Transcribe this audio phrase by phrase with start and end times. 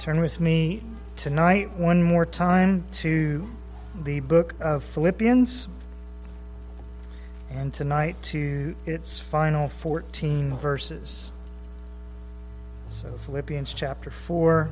[0.00, 0.82] Turn with me
[1.14, 3.46] tonight one more time to
[4.02, 5.68] the book of Philippians,
[7.50, 11.32] and tonight to its final 14 verses.
[12.88, 14.70] So, Philippians chapter 4,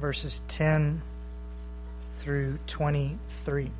[0.00, 1.00] verses 10
[2.14, 3.70] through 23.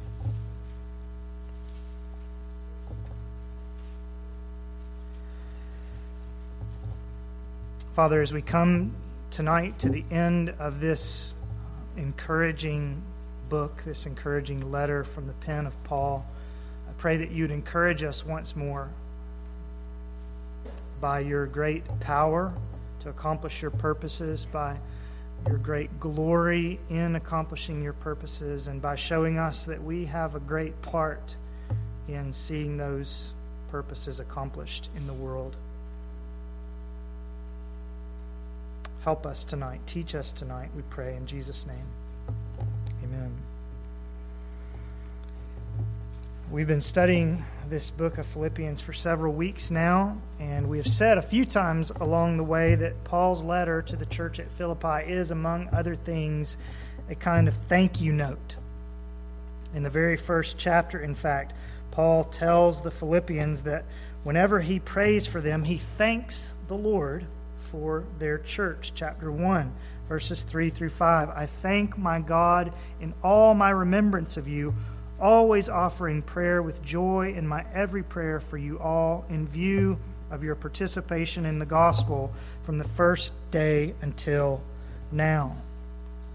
[7.94, 8.94] Father, as we come
[9.30, 11.34] tonight to the end of this
[11.96, 13.03] encouraging
[13.48, 16.26] book, this encouraging letter from the pen of Paul,
[16.89, 18.89] I pray that you'd encourage us once more
[21.00, 22.53] by your great power
[23.00, 24.76] to accomplish your purposes, by
[25.46, 30.40] your great glory in accomplishing your purposes, and by showing us that we have a
[30.40, 31.36] great part
[32.08, 33.34] in seeing those
[33.70, 35.56] purposes accomplished in the world.
[39.05, 39.80] Help us tonight.
[39.86, 41.86] Teach us tonight, we pray in Jesus' name.
[43.05, 43.33] Amen.
[46.50, 51.17] We've been studying this book of Philippians for several weeks now, and we have said
[51.19, 55.30] a few times along the way that Paul's letter to the church at Philippi is,
[55.30, 56.56] among other things,
[57.08, 58.56] a kind of thank you note.
[59.75, 61.53] In the very first chapter, in fact,
[61.91, 63.84] Paul tells the Philippians that
[64.25, 67.27] whenever he prays for them, he thanks the Lord
[67.59, 68.92] for their church.
[68.95, 69.73] Chapter 1,
[70.09, 71.31] verses 3 through 5.
[71.31, 74.75] I thank my God in all my remembrance of you,
[75.20, 79.98] always offering prayer with joy in my every prayer for you all, in view
[80.31, 84.62] of your participation in the gospel from the first day until
[85.11, 85.56] now.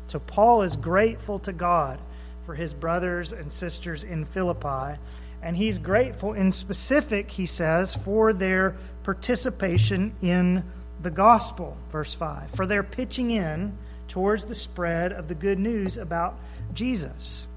[0.07, 1.99] So, Paul is grateful to God
[2.45, 4.99] for his brothers and sisters in Philippi.
[5.41, 10.63] And he's grateful in specific, he says, for their participation in
[11.03, 15.97] the gospel, verse 5, for their pitching in towards the spread of the good news
[15.97, 16.37] about
[16.73, 17.47] Jesus.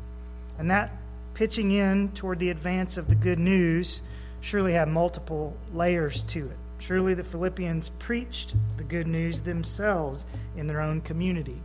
[0.59, 0.91] And that
[1.35, 4.03] pitching in toward the advance of the good news
[4.41, 6.57] surely had multiple layers to it.
[6.79, 10.27] Surely the Philippians preached the good news themselves
[10.57, 11.61] in their own community.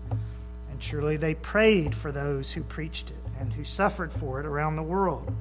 [0.72, 4.76] And surely they prayed for those who preached it and who suffered for it around
[4.76, 5.34] the world.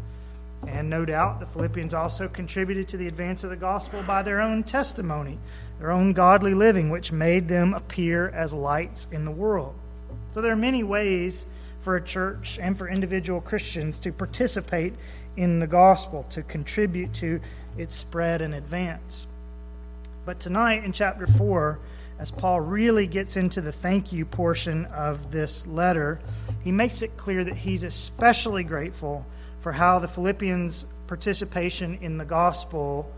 [0.66, 4.40] And no doubt the Philippians also contributed to the advance of the gospel by their
[4.40, 5.38] own testimony,
[5.80, 9.74] their own godly living, which made them appear as lights in the world.
[10.32, 11.46] So there are many ways
[11.80, 14.92] for a church and for individual Christians to participate
[15.36, 17.40] in the gospel, to contribute to
[17.78, 19.26] its spread and advance.
[20.26, 21.78] But tonight in chapter 4,
[22.18, 26.20] as Paul really gets into the thank you portion of this letter,
[26.62, 29.24] he makes it clear that he's especially grateful
[29.60, 33.10] for how the Philippians' participation in the gospel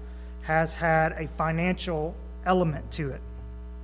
[0.42, 2.14] has had a financial
[2.47, 3.20] element to it.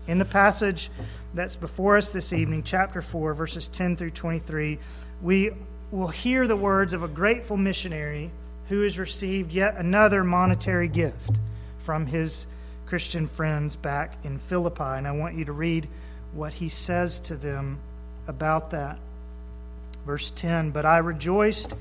[0.07, 0.91] In the passage
[1.35, 4.79] that's before us this evening, chapter 4, verses 10 through 23,
[5.23, 5.51] we
[5.91, 8.31] will hear the words of a grateful missionary
[8.69, 11.39] who has received yet another monetary gift
[11.79, 12.47] from his
[12.87, 14.83] Christian friends back in Philippi.
[14.83, 15.89] And I want you to read
[16.33, 17.79] what he says to them
[18.27, 18.99] about that.
[20.07, 21.75] Verse 10 But I rejoiced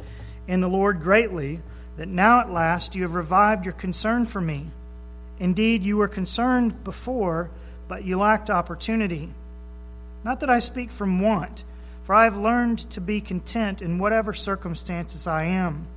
[0.47, 1.59] in the Lord greatly
[1.97, 4.67] that now at last you have revived your concern for me.
[5.39, 7.49] Indeed, you were concerned before,
[7.87, 9.29] but you lacked opportunity.
[10.23, 11.63] Not that I speak from want,
[12.03, 15.87] for I have learned to be content in whatever circumstances I am.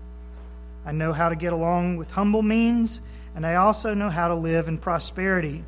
[0.84, 3.00] I know how to get along with humble means,
[3.34, 5.64] and I also know how to live in prosperity.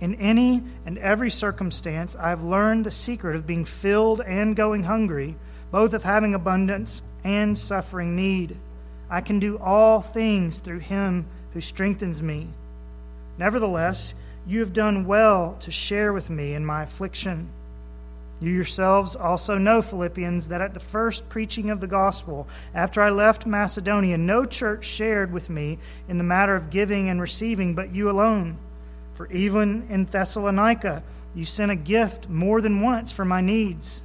[0.00, 4.84] In any and every circumstance, I have learned the secret of being filled and going
[4.84, 5.36] hungry,
[5.70, 8.56] both of having abundance and suffering need.
[9.08, 12.48] I can do all things through him who strengthens me.
[13.38, 14.14] Nevertheless,
[14.46, 17.48] you have done well to share with me in my affliction.
[18.40, 23.08] You yourselves also know, Philippians, that at the first preaching of the gospel, after I
[23.10, 27.94] left Macedonia, no church shared with me in the matter of giving and receiving, but
[27.94, 28.58] you alone.
[29.14, 31.02] For even in Thessalonica,
[31.34, 34.02] you sent a gift more than once for my needs.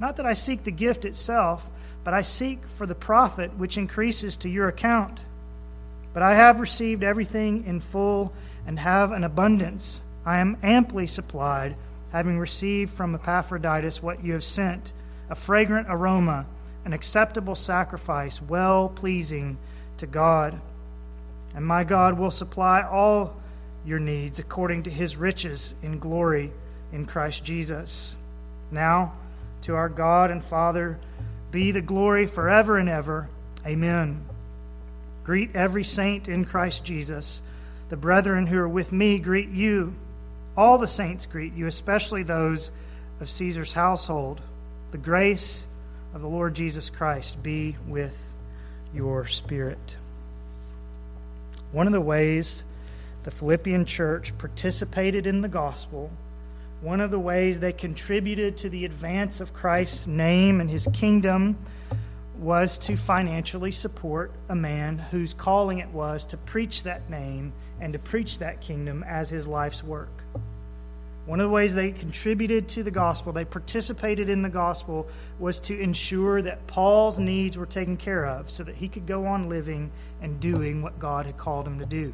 [0.00, 1.70] Not that I seek the gift itself,
[2.02, 5.20] but I seek for the profit which increases to your account.
[6.12, 8.32] But I have received everything in full
[8.66, 10.02] and have an abundance.
[10.24, 11.76] I am amply supplied,
[12.12, 14.92] having received from Epaphroditus what you have sent
[15.30, 16.46] a fragrant aroma,
[16.84, 19.56] an acceptable sacrifice, well pleasing
[19.96, 20.60] to God.
[21.54, 23.34] And my God will supply all
[23.84, 26.52] your needs according to his riches in glory
[26.92, 28.16] in Christ Jesus.
[28.70, 29.14] Now,
[29.62, 30.98] to our God and Father
[31.50, 33.28] be the glory forever and ever.
[33.66, 34.24] Amen.
[35.24, 37.42] Greet every saint in Christ Jesus.
[37.92, 39.92] The brethren who are with me greet you.
[40.56, 42.70] All the saints greet you, especially those
[43.20, 44.40] of Caesar's household,
[44.92, 45.66] the grace
[46.14, 48.32] of the Lord Jesus Christ be with
[48.94, 49.98] your spirit.
[51.70, 52.64] One of the ways
[53.24, 56.10] the Philippian church participated in the gospel,
[56.80, 61.58] one of the ways they contributed to the advance of Christ's name and his kingdom
[62.42, 67.92] was to financially support a man whose calling it was to preach that name and
[67.92, 70.10] to preach that kingdom as his life's work.
[71.24, 75.06] One of the ways they contributed to the gospel, they participated in the gospel,
[75.38, 79.26] was to ensure that Paul's needs were taken care of so that he could go
[79.26, 82.12] on living and doing what God had called him to do.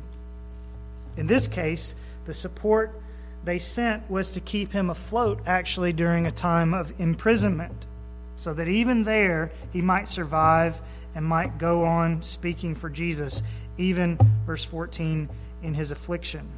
[1.17, 1.95] In this case,
[2.27, 3.01] the support
[3.45, 7.87] they sent was to keep him afloat actually during a time of imprisonment,
[8.39, 10.81] so that even there he might survive
[11.15, 13.43] and might go on speaking for Jesus,
[13.77, 15.29] even, verse 14,
[15.65, 16.49] in his affliction.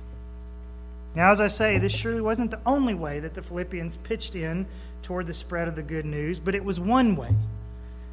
[1.14, 4.66] Now, as I say, this surely wasn't the only way that the Philippians pitched in
[5.00, 7.34] toward the spread of the good news, but it was one way,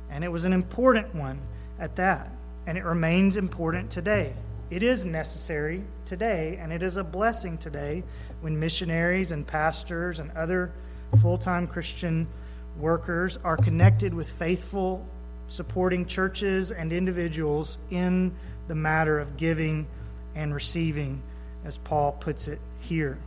[0.10, 1.38] and it was an important one
[1.78, 2.32] at that,
[2.66, 4.34] and it remains important today.
[4.70, 8.04] It is necessary today, and it is a blessing today
[8.40, 10.72] when missionaries and pastors and other
[11.20, 12.28] full time Christian
[12.80, 15.06] workers are connected with faithful,
[15.48, 18.34] supporting churches and individuals in
[18.68, 19.88] the matter of giving
[20.36, 21.22] and receiving,
[21.66, 23.18] as Paul puts it here.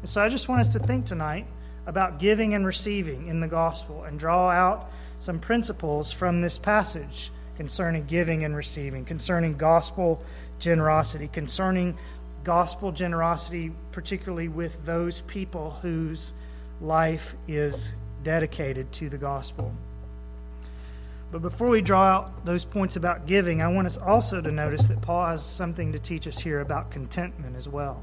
[0.00, 1.46] And so I just want us to think tonight
[1.86, 7.30] about giving and receiving in the gospel and draw out some principles from this passage
[7.56, 10.22] concerning giving and receiving, concerning gospel
[10.58, 11.96] generosity, concerning
[12.42, 16.34] gospel generosity, particularly with those people whose
[16.80, 17.94] life is
[18.24, 19.72] dedicated to the gospel.
[21.30, 24.86] But before we draw out those points about giving, I want us also to notice
[24.86, 28.02] that Paul has something to teach us here about contentment as well.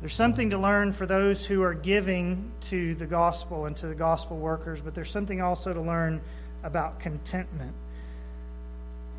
[0.00, 3.94] There's something to learn for those who are giving to the gospel and to the
[3.94, 6.20] gospel workers, but there's something also to learn
[6.62, 7.72] about contentment.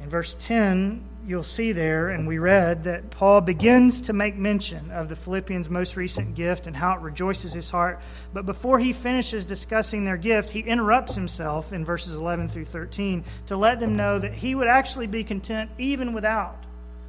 [0.01, 4.89] In verse 10, you'll see there, and we read that Paul begins to make mention
[4.91, 7.99] of the Philippians' most recent gift and how it rejoices his heart.
[8.33, 13.23] But before he finishes discussing their gift, he interrupts himself in verses 11 through 13
[13.47, 16.63] to let them know that he would actually be content even without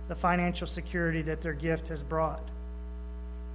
[0.08, 2.48] the financial security that their gift has brought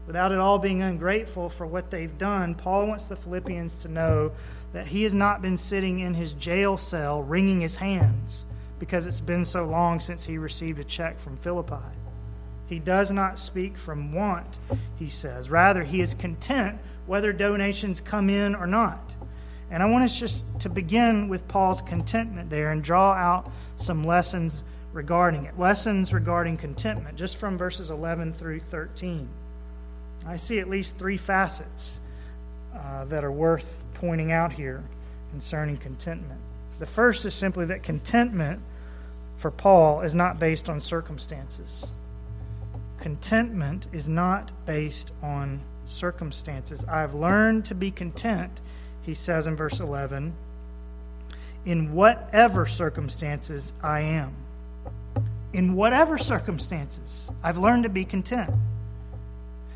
[0.06, 4.32] without at all being ungrateful for what they've done, Paul wants the Philippians to know
[4.74, 8.46] that he has not been sitting in his jail cell wringing his hands
[8.84, 11.86] because it's been so long since he received a check from Philippi.
[12.68, 14.60] He does not speak from want,
[15.00, 15.50] he says.
[15.50, 19.16] Rather, he is content whether donations come in or not.
[19.72, 24.04] And I want us just to begin with Paul's contentment there and draw out some
[24.04, 25.58] lessons regarding it.
[25.58, 29.30] Lessons regarding contentment, just from verses 11 through 13.
[30.28, 32.02] I see at least three facets
[32.76, 34.84] uh, that are worth pointing out here
[35.32, 36.42] concerning contentment.
[36.80, 38.62] The first is simply that contentment
[39.44, 41.92] for Paul is not based on circumstances.
[42.98, 46.86] Contentment is not based on circumstances.
[46.86, 48.62] I've learned to be content,
[49.02, 50.32] he says in verse 11,
[51.66, 54.34] in whatever circumstances I am.
[55.52, 58.50] In whatever circumstances, I've learned to be content.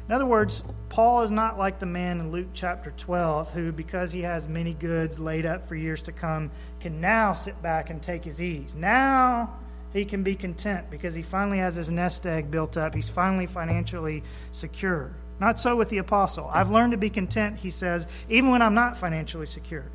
[0.08, 4.14] In other words, Paul is not like the man in Luke chapter 12 who, because
[4.14, 8.02] he has many goods laid up for years to come, can now sit back and
[8.02, 8.74] take his ease.
[8.74, 9.54] Now
[9.92, 12.96] he can be content because he finally has his nest egg built up.
[12.96, 15.12] He's finally financially secure.
[15.42, 16.50] Not so with the apostle.
[16.54, 19.86] I've learned to be content, he says, even when I'm not financially secure.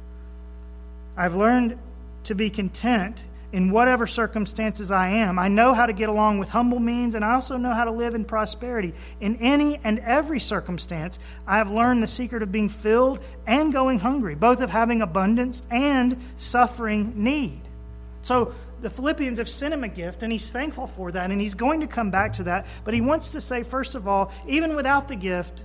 [1.17, 1.79] I've learned
[2.25, 5.39] to be content in whatever circumstances I am.
[5.39, 7.91] I know how to get along with humble means, and I also know how to
[7.91, 8.95] live in prosperity.
[9.21, 13.99] In any and every circumstance, I have learned the secret of being filled and going
[13.99, 17.61] hungry, both of having abundance and suffering need.
[18.23, 21.55] So the Philippians have sent him a gift, and he's thankful for that, and he's
[21.55, 22.67] going to come back to that.
[22.85, 25.65] But he wants to say, first of all, even without the gift,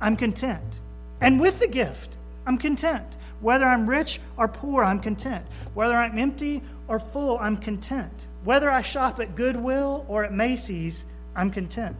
[0.00, 0.78] I'm content.
[1.20, 3.16] And with the gift, I'm content.
[3.40, 5.44] Whether I'm rich or poor, I'm content.
[5.74, 8.12] Whether I'm empty or full, I'm content.
[8.44, 11.04] Whether I shop at Goodwill or at Macy's,
[11.34, 11.96] I'm content.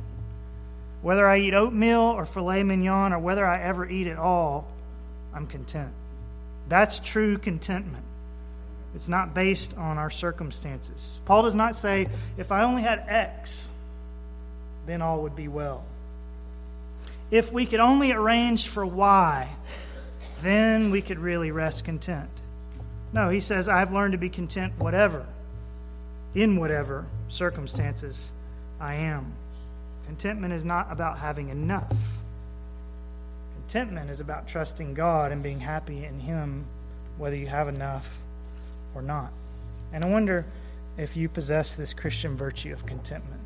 [1.02, 4.68] Whether I eat oatmeal or filet mignon or whether I ever eat at all,
[5.34, 5.92] I'm content.
[6.68, 8.04] That's true contentment.
[8.94, 11.20] It's not based on our circumstances.
[11.24, 13.70] Paul does not say, if I only had X,
[14.86, 15.84] then all would be well.
[17.30, 19.48] If we could only arrange for Y,
[20.42, 22.30] then we could really rest content.
[23.12, 25.26] No, he says, I've learned to be content whatever,
[26.34, 28.32] in whatever circumstances
[28.78, 29.32] I am.
[30.06, 31.94] Contentment is not about having enough.
[33.60, 36.64] Contentment is about trusting God and being happy in Him,
[37.18, 38.22] whether you have enough
[38.94, 39.32] or not.
[39.92, 40.46] And I wonder
[40.96, 43.40] if you possess this Christian virtue of contentment.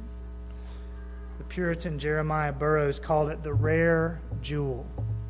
[1.38, 4.86] The Puritan Jeremiah Burroughs called it the rare jewel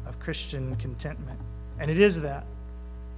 [0.07, 1.41] of Christian contentment.
[1.79, 2.45] And it is that.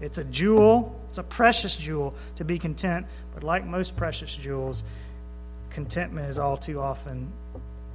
[0.00, 4.84] It's a jewel, it's a precious jewel to be content, but like most precious jewels,
[5.70, 7.32] contentment is all too often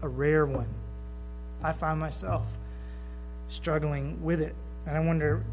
[0.01, 0.67] a rare one.
[1.63, 2.43] I find myself
[3.47, 4.55] struggling with it,
[4.87, 5.43] and I wonder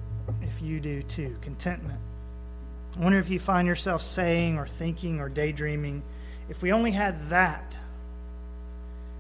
[0.43, 1.37] if you do too.
[1.43, 1.99] Contentment.
[2.99, 6.03] I wonder if you find yourself saying or thinking or daydreaming,
[6.49, 7.79] if we only had that,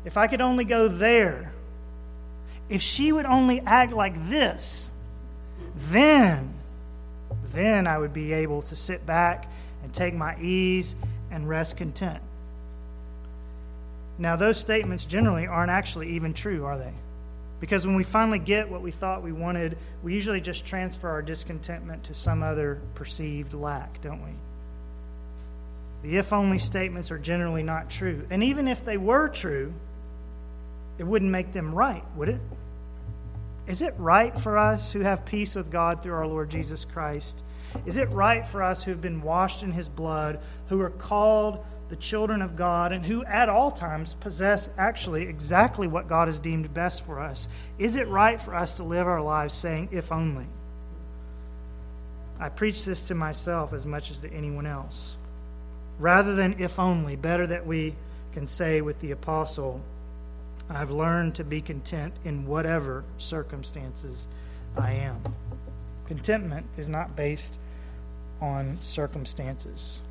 [0.04, 1.52] if I could only go there,
[2.68, 4.90] if she would only act like this,
[5.78, 6.52] then,
[7.52, 9.50] then I would be able to sit back
[9.82, 10.97] and take my ease
[11.30, 12.23] and rest content.
[14.18, 16.92] Now, those statements generally aren't actually even true, are they?
[17.61, 21.23] Because when we finally get what we thought we wanted, we usually just transfer our
[21.23, 24.30] discontentment to some other perceived lack, don't we?
[26.02, 28.25] The if only statements are generally not true.
[28.30, 29.73] And even if they were true,
[30.99, 32.40] it wouldn't make them right, would it?
[33.68, 37.44] Is it right for us who have peace with God through our Lord Jesus Christ?
[37.84, 41.64] Is it right for us who have been washed in his blood, who are called
[41.90, 46.40] the children of God, and who at all times possess actually exactly what God has
[46.40, 47.46] deemed best for us?
[47.78, 50.46] Is it right for us to live our lives saying, if only?
[52.40, 55.18] I preach this to myself as much as to anyone else.
[55.98, 57.94] Rather than if only, better that we
[58.32, 59.82] can say with the apostle,
[60.70, 64.28] I've learned to be content in whatever circumstances
[64.76, 65.22] I am.
[66.06, 67.58] Contentment is not based
[68.40, 70.02] on circumstances.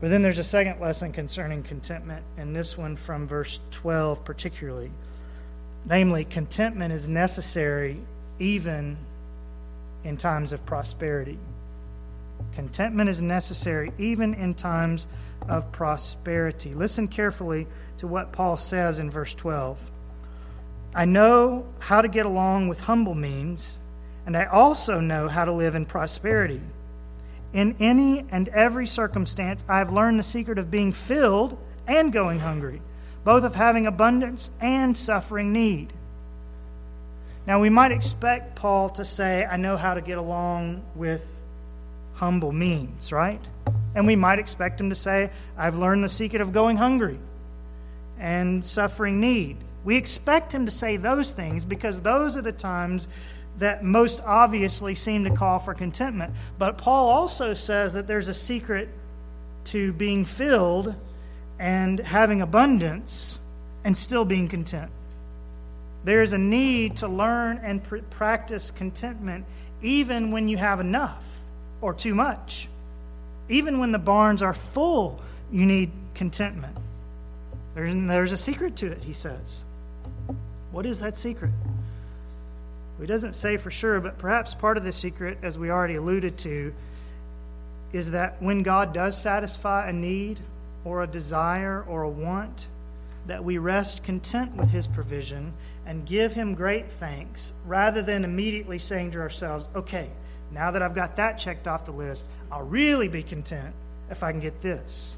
[0.00, 4.90] But then there's a second lesson concerning contentment, and this one from verse 12 particularly.
[5.84, 7.98] Namely, contentment is necessary
[8.38, 8.96] even
[10.04, 11.38] in times of prosperity.
[12.54, 15.06] Contentment is necessary even in times
[15.48, 16.74] of prosperity.
[16.74, 17.66] Listen carefully
[17.98, 19.90] to what Paul says in verse 12.
[20.94, 23.80] I know how to get along with humble means,
[24.26, 26.60] and I also know how to live in prosperity.
[27.52, 32.40] In any and every circumstance, I have learned the secret of being filled and going
[32.40, 32.80] hungry,
[33.24, 35.92] both of having abundance and suffering need.
[37.46, 41.39] Now, we might expect Paul to say, I know how to get along with
[42.20, 43.40] humble means, right?
[43.94, 47.18] And we might expect him to say, I've learned the secret of going hungry
[48.18, 49.56] and suffering need.
[49.84, 53.08] We expect him to say those things because those are the times
[53.58, 56.34] that most obviously seem to call for contentment.
[56.58, 58.90] But Paul also says that there's a secret
[59.64, 60.94] to being filled
[61.58, 63.40] and having abundance
[63.82, 64.90] and still being content.
[66.04, 69.46] There is a need to learn and pr- practice contentment
[69.80, 71.39] even when you have enough
[71.80, 72.68] or too much.
[73.48, 75.20] Even when the barns are full,
[75.50, 76.76] you need contentment.
[77.74, 79.64] There's a secret to it, he says.
[80.72, 81.52] What is that secret?
[81.64, 85.96] Well, he doesn't say for sure, but perhaps part of the secret, as we already
[85.96, 86.72] alluded to,
[87.92, 90.38] is that when God does satisfy a need
[90.84, 92.68] or a desire or a want,
[93.26, 95.52] that we rest content with his provision
[95.86, 100.08] and give him great thanks rather than immediately saying to ourselves, okay,
[100.52, 103.74] now that I've got that checked off the list, I'll really be content
[104.10, 105.16] if I can get this.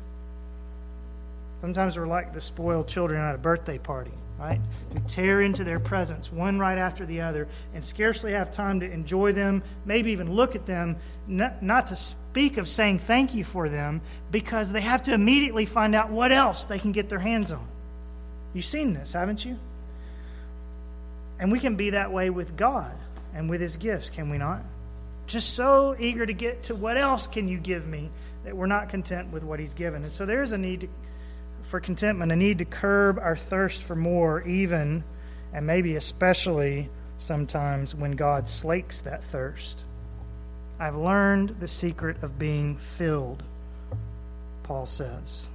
[1.61, 4.61] Sometimes we're like the spoiled children at a birthday party, right?
[4.93, 8.91] Who tear into their presents one right after the other and scarcely have time to
[8.91, 10.97] enjoy them, maybe even look at them,
[11.29, 14.01] not, to speak of saying thank you for them,
[14.33, 17.67] because they have to immediately find out what else they can get their hands on.
[18.53, 19.57] You've seen this, haven't you?
[21.39, 22.95] And we can be that way with God
[23.35, 24.63] and with His gifts, can we not?
[25.27, 28.11] Just so eager to get to what else can you give me
[28.45, 30.03] that we're not content with what He's given.
[30.03, 30.89] And so there's a need to
[31.63, 35.05] for contentment, a need to curb our thirst for more, even
[35.53, 36.89] and maybe especially
[37.19, 39.85] sometimes when God slakes that thirst.
[40.79, 43.43] I've learned the secret of being filled,
[44.65, 45.49] Paul says.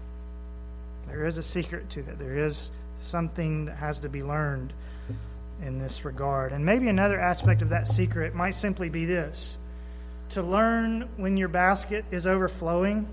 [1.08, 2.72] There is a secret to it, there is
[3.02, 4.74] something that has to be learned
[5.62, 6.52] in this regard.
[6.52, 9.58] And maybe another aspect of that secret might simply be this
[10.30, 13.08] to learn when your basket is overflowing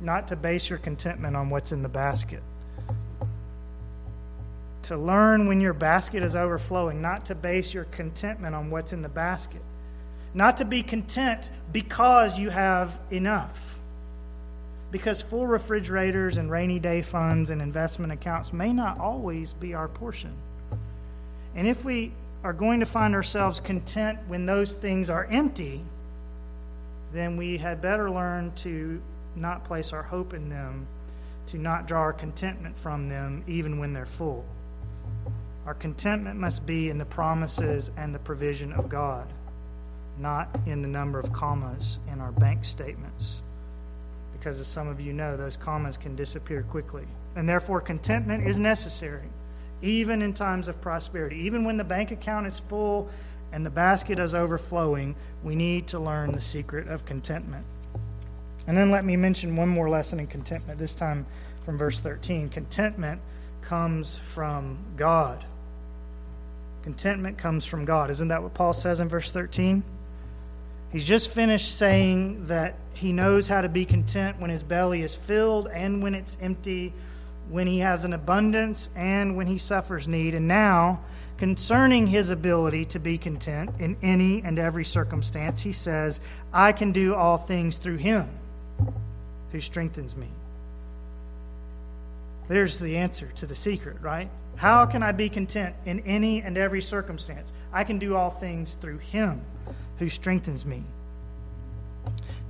[0.00, 2.42] not to base your contentment on what's in the basket.
[4.84, 9.02] To learn when your basket is overflowing, not to base your contentment on what's in
[9.02, 9.62] the basket.
[10.34, 13.80] Not to be content because you have enough.
[14.90, 19.88] Because full refrigerators and rainy day funds and investment accounts may not always be our
[19.88, 20.32] portion.
[21.56, 22.12] And if we
[22.44, 25.80] are going to find ourselves content when those things are empty,
[27.12, 29.00] then we had better learn to
[29.34, 30.86] not place our hope in them,
[31.46, 34.44] to not draw our contentment from them, even when they're full.
[35.64, 39.26] Our contentment must be in the promises and the provision of God,
[40.18, 43.42] not in the number of commas in our bank statements.
[44.38, 47.06] Because, as some of you know, those commas can disappear quickly.
[47.34, 49.24] And therefore, contentment is necessary,
[49.82, 51.36] even in times of prosperity.
[51.40, 53.08] Even when the bank account is full
[53.52, 57.64] and the basket is overflowing, we need to learn the secret of contentment.
[58.66, 61.24] And then let me mention one more lesson in contentment, this time
[61.64, 62.48] from verse 13.
[62.48, 63.20] Contentment
[63.62, 65.44] comes from God.
[66.82, 68.10] Contentment comes from God.
[68.10, 69.82] Isn't that what Paul says in verse 13?
[70.90, 75.14] He's just finished saying that he knows how to be content when his belly is
[75.14, 76.92] filled and when it's empty,
[77.50, 80.34] when he has an abundance and when he suffers need.
[80.34, 81.00] And now,
[81.38, 86.20] concerning his ability to be content in any and every circumstance, he says,
[86.52, 88.28] I can do all things through him
[89.52, 90.28] who strengthens me.
[92.48, 94.28] There's the answer to the secret, right?
[94.56, 97.52] How can I be content in any and every circumstance?
[97.72, 99.40] I can do all things through Him
[99.98, 100.82] who strengthens me.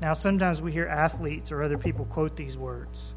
[0.01, 3.15] Now, sometimes we hear athletes or other people quote these words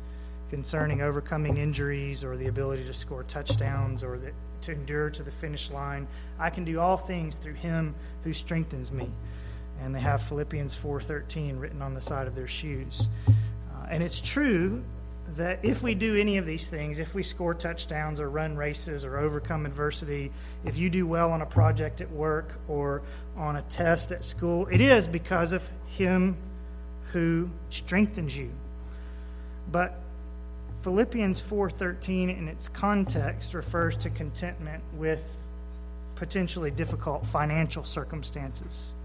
[0.49, 5.31] concerning overcoming injuries or the ability to score touchdowns or the, to endure to the
[5.31, 6.07] finish line.
[6.39, 9.09] I can do all things through Him who strengthens me.
[9.81, 13.09] And they have Philippians 4:13 written on the side of their shoes.
[13.27, 14.83] Uh, and it's true
[15.37, 19.05] that if we do any of these things, if we score touchdowns or run races
[19.05, 20.31] or overcome adversity,
[20.65, 23.03] if you do well on a project at work or
[23.37, 26.35] on a test at school, it is because of Him
[27.11, 28.51] who strengthens you.
[29.71, 30.01] But
[30.81, 35.35] Philippians 4:13 in its context refers to contentment with
[36.15, 38.95] potentially difficult financial circumstances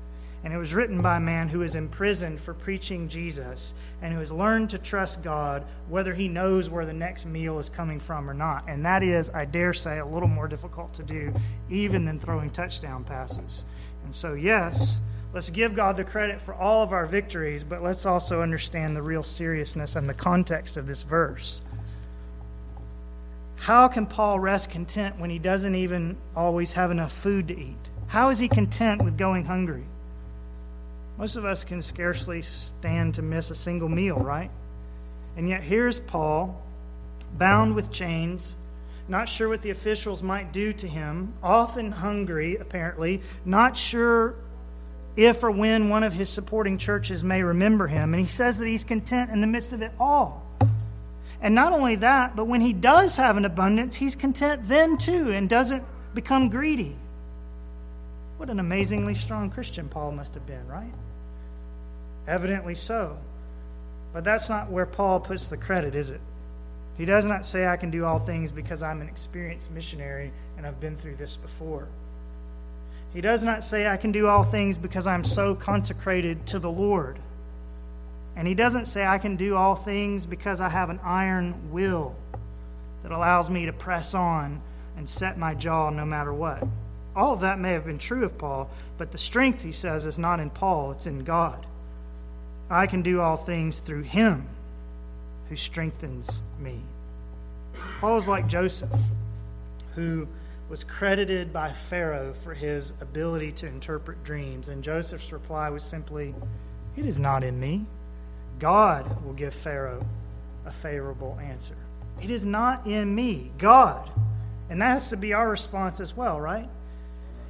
[0.44, 4.18] and it was written by a man who is imprisoned for preaching Jesus and who
[4.18, 8.28] has learned to trust God whether he knows where the next meal is coming from
[8.28, 8.64] or not.
[8.68, 11.32] And that is, I dare say, a little more difficult to do
[11.70, 13.64] even than throwing touchdown passes.
[14.04, 15.00] And so, yes,
[15.34, 19.02] let's give God the credit for all of our victories, but let's also understand the
[19.02, 21.60] real seriousness and the context of this verse.
[23.56, 27.90] How can Paul rest content when he doesn't even always have enough food to eat?
[28.06, 29.84] How is he content with going hungry?
[31.18, 34.50] Most of us can scarcely stand to miss a single meal, right?
[35.36, 36.62] And yet here's Paul,
[37.36, 38.54] bound with chains,
[39.08, 44.36] not sure what the officials might do to him, often hungry, apparently, not sure
[45.16, 48.14] if or when one of his supporting churches may remember him.
[48.14, 50.44] And he says that he's content in the midst of it all.
[51.40, 55.30] And not only that, but when he does have an abundance, he's content then too
[55.30, 56.96] and doesn't become greedy.
[58.38, 60.92] What an amazingly strong Christian Paul must have been, right?
[62.26, 63.18] Evidently so.
[64.12, 66.20] But that's not where Paul puts the credit, is it?
[66.96, 70.66] He does not say, I can do all things because I'm an experienced missionary and
[70.66, 71.88] I've been through this before.
[73.14, 76.70] He does not say, I can do all things because I'm so consecrated to the
[76.70, 77.18] Lord.
[78.36, 82.16] And he doesn't say, I can do all things because I have an iron will
[83.04, 84.60] that allows me to press on
[84.96, 86.66] and set my jaw no matter what.
[87.14, 90.18] All of that may have been true of Paul, but the strength, he says, is
[90.18, 91.64] not in Paul, it's in God.
[92.68, 94.48] I can do all things through him
[95.48, 96.80] who strengthens me.
[98.00, 98.90] Paul is like Joseph,
[99.94, 100.26] who
[100.68, 104.68] was credited by Pharaoh for his ability to interpret dreams.
[104.68, 106.34] And Joseph's reply was simply,
[106.96, 107.86] It is not in me.
[108.58, 110.06] God will give Pharaoh
[110.64, 111.76] a favorable answer.
[112.22, 114.10] It is not in me, God.
[114.70, 116.68] And that has to be our response as well, right?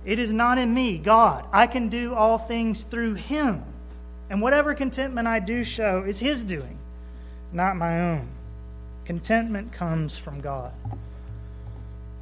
[0.04, 1.44] It is not in me, God.
[1.52, 3.64] I can do all things through Him
[4.30, 6.78] and whatever contentment I do show is His doing,
[7.52, 8.28] not my own.
[9.04, 10.72] Contentment comes from God.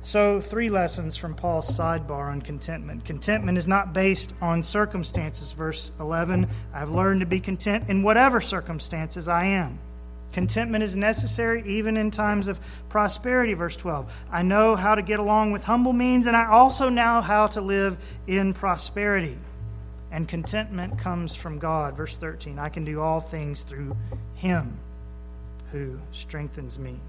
[0.04, 3.04] So, three lessons from Paul's sidebar on contentment.
[3.04, 5.52] Contentment is not based on circumstances.
[5.52, 9.78] Verse 11 I've learned to be content in whatever circumstances I am.
[10.32, 13.54] Contentment is necessary even in times of prosperity.
[13.54, 17.20] Verse 12 I know how to get along with humble means, and I also know
[17.20, 19.38] how to live in prosperity
[20.12, 21.96] and contentment comes from God.
[21.96, 23.96] Verse 13 I can do all things through
[24.34, 24.78] Him
[25.70, 27.00] who strengthens me.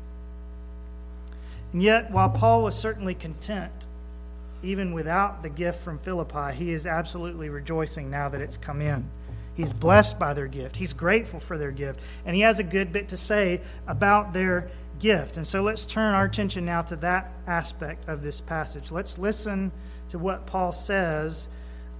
[1.73, 3.87] And yet, while Paul was certainly content,
[4.61, 9.09] even without the gift from Philippi, he is absolutely rejoicing now that it's come in.
[9.55, 10.77] He's blessed by their gift.
[10.77, 11.99] He's grateful for their gift.
[12.25, 15.37] And he has a good bit to say about their gift.
[15.37, 18.91] And so let's turn our attention now to that aspect of this passage.
[18.91, 19.71] Let's listen
[20.09, 21.49] to what Paul says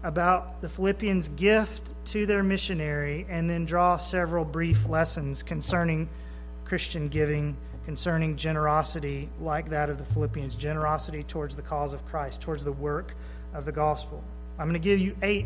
[0.03, 6.09] about the Philippians' gift to their missionary and then draw several brief lessons concerning
[6.65, 12.41] Christian giving, concerning generosity like that of the Philippians, generosity towards the cause of Christ,
[12.41, 13.15] towards the work
[13.53, 14.23] of the gospel.
[14.57, 15.45] I'm going to give you eight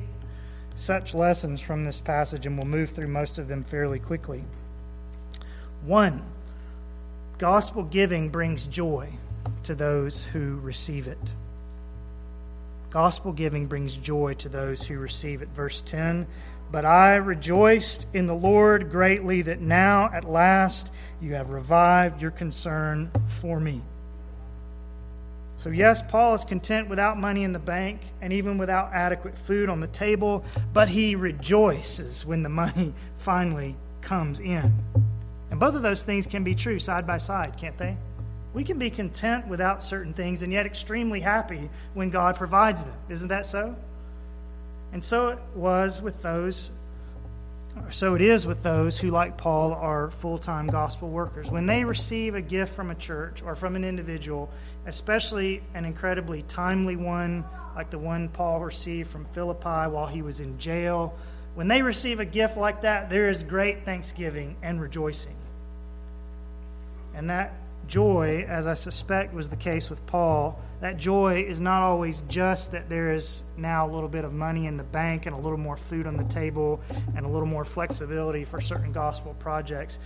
[0.76, 4.43] such lessons from this passage, and we'll move through most of them fairly quickly.
[5.84, 6.21] One,
[7.38, 9.10] gospel giving brings joy
[9.63, 11.34] to those who receive it.
[12.89, 15.50] Gospel giving brings joy to those who receive it.
[15.50, 16.26] Verse 10
[16.71, 22.32] But I rejoiced in the Lord greatly that now at last you have revived your
[22.32, 23.82] concern for me.
[25.60, 29.69] So, yes, Paul is content without money in the bank and even without adequate food
[29.69, 34.71] on the table, but he rejoices when the money finally comes in.
[35.50, 37.97] And both of those things can be true side by side, can't they?
[38.58, 42.96] We can be content without certain things and yet extremely happy when God provides them.
[43.08, 43.76] Isn't that so?
[44.91, 46.72] And so it was with those,
[47.76, 51.52] or so it is with those who, like Paul, are full time gospel workers.
[51.52, 54.50] When they receive a gift from a church or from an individual,
[54.88, 60.39] especially an incredibly timely one, like the one Paul received from Philippi while he was
[60.39, 61.15] in jail,
[61.54, 65.36] when they receive a gift like that, there is great thanksgiving and rejoicing.
[67.13, 67.54] And that
[67.88, 72.71] joy, as I suspect was the case with Paul, that joy is not always just
[72.71, 75.58] that there is now a little bit of money in the bank and a little
[75.58, 76.80] more food on the table
[77.15, 80.00] and a little more flexibility for certain gospel projects.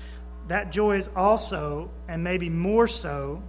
[0.47, 3.43] That joy is also, and maybe more so,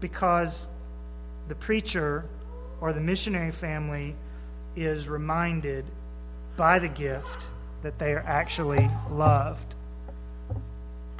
[0.00, 0.68] because
[1.48, 2.24] the preacher
[2.80, 4.14] or the missionary family
[4.76, 5.84] is reminded
[6.56, 7.48] by the gift
[7.82, 9.74] that they are actually loved.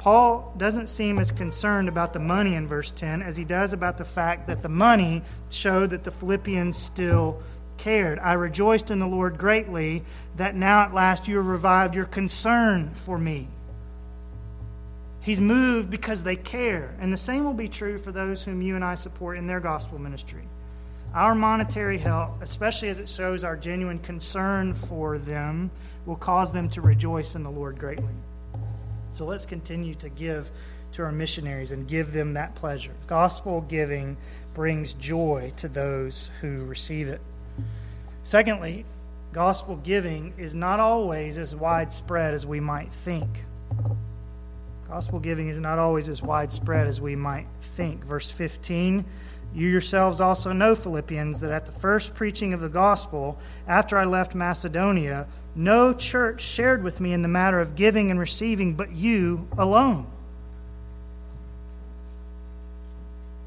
[0.03, 3.97] Paul doesn't seem as concerned about the money in verse 10 as he does about
[3.97, 7.41] the fact that the money showed that the Philippians still
[7.77, 8.19] cared.
[8.19, 10.03] I rejoiced in the Lord greatly
[10.35, 13.47] that now at last you have revived your concern for me.
[15.21, 16.93] He's moved because they care.
[16.99, 19.61] And the same will be true for those whom you and I support in their
[19.61, 20.43] gospel ministry.
[21.13, 25.71] Our monetary help, especially as it shows our genuine concern for them,
[26.05, 28.13] will cause them to rejoice in the Lord greatly.
[29.13, 30.49] So let's continue to give
[30.93, 32.93] to our missionaries and give them that pleasure.
[33.07, 34.17] Gospel giving
[34.53, 37.21] brings joy to those who receive it.
[38.23, 38.85] Secondly,
[39.31, 43.43] gospel giving is not always as widespread as we might think.
[44.87, 48.03] Gospel giving is not always as widespread as we might think.
[48.05, 49.05] Verse 15
[49.53, 54.05] You yourselves also know, Philippians, that at the first preaching of the gospel, after I
[54.05, 58.91] left Macedonia, no church shared with me in the matter of giving and receiving, but
[58.91, 60.07] you alone.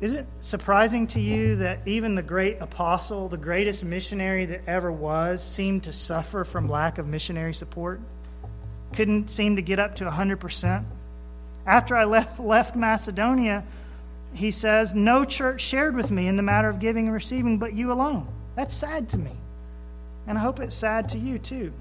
[0.01, 4.92] Is it surprising to you that even the great apostle, the greatest missionary that ever
[4.92, 8.01] was, seemed to suffer from lack of missionary support?
[8.92, 10.85] Couldn't seem to get up to 100%?
[11.66, 13.64] After I left, left Macedonia,
[14.35, 17.73] he says, No church shared with me in the matter of giving and receiving, but
[17.73, 18.29] you alone.
[18.55, 19.33] That's sad to me.
[20.27, 21.73] And I hope it's sad to you too.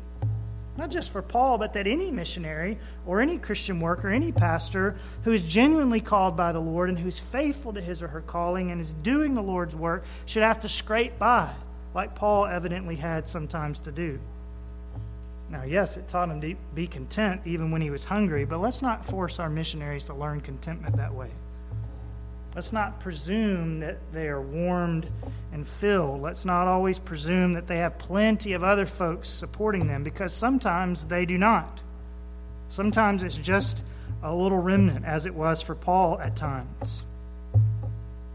[0.77, 5.31] Not just for Paul, but that any missionary or any Christian worker, any pastor who
[5.31, 8.81] is genuinely called by the Lord and who's faithful to his or her calling and
[8.81, 11.53] is doing the Lord's work should have to scrape by,
[11.93, 14.19] like Paul evidently had sometimes to do.
[15.49, 18.81] Now, yes, it taught him to be content even when he was hungry, but let's
[18.81, 21.29] not force our missionaries to learn contentment that way.
[22.55, 25.07] Let's not presume that they are warmed
[25.51, 26.21] and filled.
[26.21, 31.05] Let's not always presume that they have plenty of other folks supporting them because sometimes
[31.05, 31.81] they do not.
[32.69, 33.83] Sometimes it's just
[34.23, 37.03] a little remnant, as it was for Paul at times.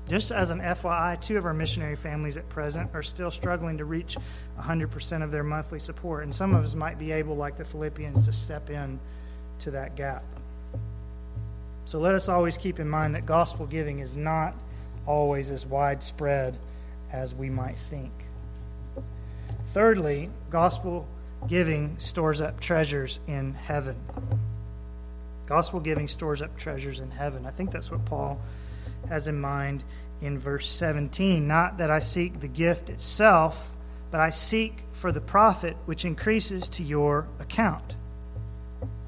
[0.06, 3.85] Just as an FYI, two of our missionary families at present are still struggling to
[3.85, 4.18] reach
[4.59, 8.24] 100% of their monthly support, and some of us might be able, like the Philippians,
[8.24, 8.98] to step in
[9.61, 10.24] to that gap.
[11.90, 14.55] So let us always keep in mind that gospel giving is not
[15.07, 16.57] always as widespread
[17.11, 18.12] as we might think.
[19.74, 21.09] Thirdly, gospel
[21.48, 23.96] giving stores up treasures in heaven.
[25.46, 27.44] Gospel giving stores up treasures in heaven.
[27.44, 28.40] I think that's what Paul
[29.09, 29.83] has in mind
[30.22, 31.48] in verse 17.
[31.48, 33.76] Not that I seek the gift itself,
[34.12, 37.96] but I seek for the profit which increases to your account.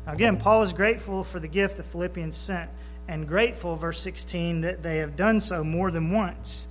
[0.07, 2.71] Now, again, Paul is grateful for the gift the Philippians sent,
[3.09, 6.69] and grateful, verse 16, that they have done so more than once.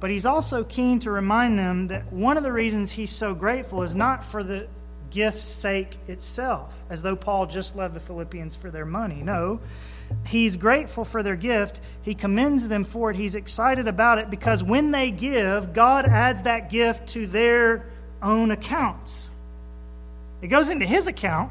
[0.00, 3.82] But he's also keen to remind them that one of the reasons he's so grateful
[3.82, 4.68] is not for the
[5.10, 9.22] gift's sake itself, as though Paul just loved the Philippians for their money.
[9.22, 9.60] No,
[10.26, 11.80] he's grateful for their gift.
[12.02, 13.16] He commends them for it.
[13.16, 17.86] He's excited about it because when they give, God adds that gift to their
[18.22, 19.30] own accounts.
[20.42, 21.50] It goes into his account,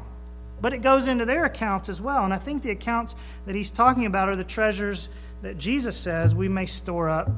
[0.60, 2.24] but it goes into their accounts as well.
[2.24, 3.14] And I think the accounts
[3.46, 5.08] that he's talking about are the treasures
[5.42, 7.30] that Jesus says we may store up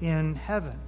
[0.00, 0.78] in heaven.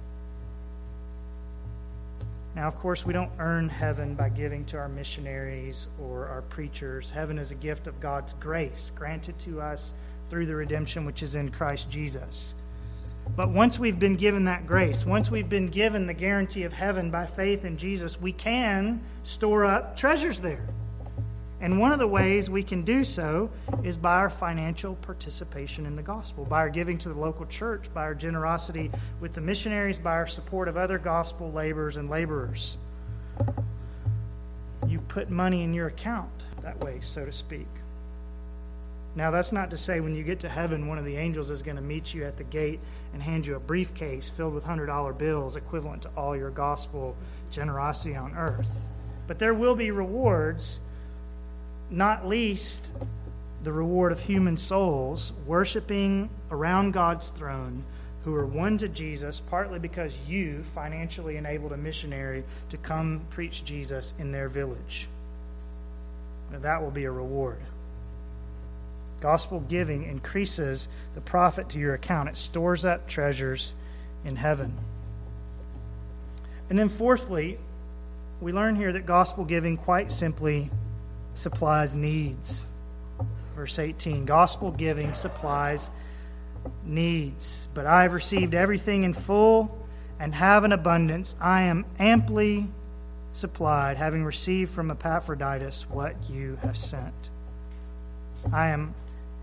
[2.55, 7.09] Now, of course, we don't earn heaven by giving to our missionaries or our preachers.
[7.09, 9.95] Heaven is a gift of God's grace granted to us
[10.29, 12.53] through the redemption which is in Christ Jesus.
[13.35, 17.09] But once we've been given that grace, once we've been given the guarantee of heaven
[17.09, 20.67] by faith in Jesus, we can store up treasures there.
[21.63, 23.49] And one of the ways we can do so
[23.85, 27.91] is by our financial participation in the gospel, by our giving to the local church,
[27.93, 32.75] by our generosity with the missionaries, by our support of other gospel laborers and laborers.
[34.89, 37.69] You put money in your account that way, so to speak.
[39.15, 41.61] Now, that's not to say when you get to heaven, one of the angels is
[41.61, 42.81] going to meet you at the gate
[43.13, 47.15] and hand you a briefcase filled with $100 bills equivalent to all your gospel
[47.51, 48.87] generosity on earth.
[49.27, 50.81] But there will be rewards
[51.93, 52.91] not least
[53.63, 57.83] the reward of human souls worshiping around God's throne
[58.25, 63.63] who are won to Jesus, partly because you financially enabled a missionary to come preach
[63.63, 65.07] Jesus in their village.
[66.51, 67.59] Now, that will be a reward.
[69.21, 73.73] Gospel giving increases the profit to your account, it stores up treasures
[74.25, 74.73] in heaven.
[76.69, 77.59] And then, fourthly,
[78.41, 80.71] we learn here that gospel giving quite simply
[81.33, 82.67] supplies needs.
[83.55, 85.91] Verse 18 Gospel giving supplies
[86.83, 87.67] needs.
[87.73, 89.77] But I have received everything in full
[90.19, 91.35] and have an abundance.
[91.39, 92.67] I am amply
[93.33, 97.29] supplied, having received from Epaphroditus what you have sent.
[98.51, 98.93] I am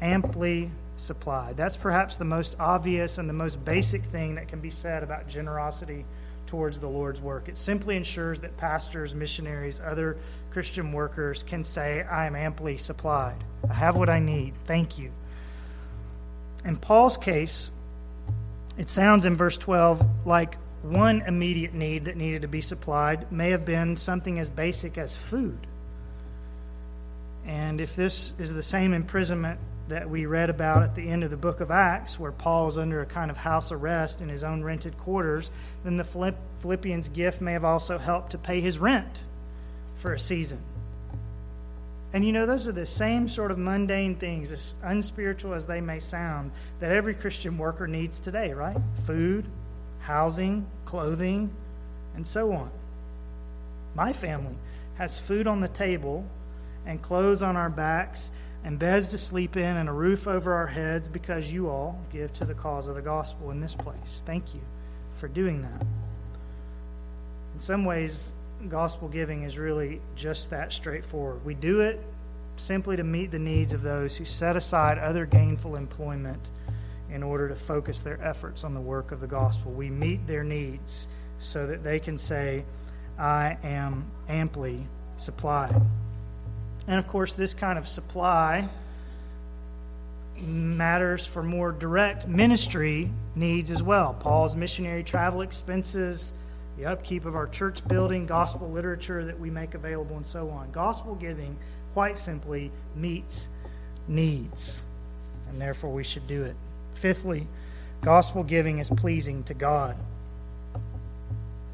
[0.01, 1.57] amply supplied.
[1.57, 5.29] That's perhaps the most obvious and the most basic thing that can be said about
[5.29, 6.05] generosity
[6.51, 7.49] towards the Lord's work.
[7.49, 10.17] It simply ensures that pastors, missionaries, other
[10.51, 13.37] Christian workers can say, I am amply supplied.
[13.71, 14.55] I have what I need.
[14.65, 15.13] Thank you.
[16.65, 17.71] In Paul's case,
[18.77, 23.51] it sounds in verse 12 like one immediate need that needed to be supplied may
[23.51, 25.69] have been something as basic as food.
[27.47, 29.61] And if this is the same imprisonment
[29.91, 32.79] that we read about at the end of the book of Acts, where Paul is
[32.79, 35.51] under a kind of house arrest in his own rented quarters,
[35.85, 39.25] then the Philippians' gift may have also helped to pay his rent
[39.97, 40.61] for a season.
[42.13, 45.81] And you know, those are the same sort of mundane things, as unspiritual as they
[45.81, 46.51] may sound,
[46.81, 48.77] that every Christian worker needs today, right?
[49.05, 49.45] Food,
[50.01, 51.51] housing, clothing,
[52.17, 52.71] and so on.
[53.95, 54.55] My family
[54.97, 56.25] has food on the table
[56.87, 58.33] and clothes on our backs
[58.65, 62.33] and beds to sleep in and a roof over our heads because you all give
[62.35, 64.23] to the cause of the gospel in this place.
[64.27, 64.61] Thank you
[65.15, 65.87] for doing that.
[67.55, 68.35] In some ways,
[68.69, 71.45] gospel giving is really just that straightforward.
[71.45, 72.01] We do it
[72.57, 76.51] simply to meet the needs of those who set aside other gainful employment
[77.11, 79.73] in order to focus their efforts on the work of the gospel.
[79.73, 82.65] We meet their needs so that they can say,
[83.19, 85.75] I am amply supplied.
[86.91, 88.69] And of course, this kind of supply
[90.41, 94.15] matters for more direct ministry needs as well.
[94.19, 96.33] Paul's missionary travel expenses,
[96.77, 100.69] the upkeep of our church building, gospel literature that we make available, and so on.
[100.73, 101.57] Gospel giving,
[101.95, 103.51] quite simply, meets
[104.09, 104.83] needs,
[105.49, 106.57] and therefore we should do it.
[106.95, 107.47] Fifthly,
[108.01, 109.97] gospel giving is pleasing to God.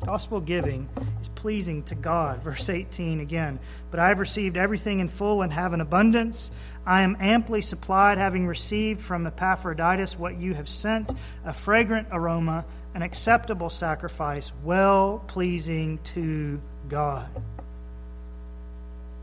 [0.07, 0.89] Gospel giving
[1.21, 2.41] is pleasing to God.
[2.41, 3.59] Verse 18 again.
[3.91, 6.53] But I have received everything in full and have an abundance.
[6.87, 11.13] I am amply supplied, having received from Epaphroditus what you have sent
[11.45, 12.65] a fragrant aroma,
[12.95, 17.29] an acceptable sacrifice, well pleasing to God.